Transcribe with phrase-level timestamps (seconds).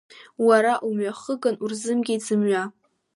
[0.47, 2.63] Уара умҩахыган, урзымгеит зымҩа.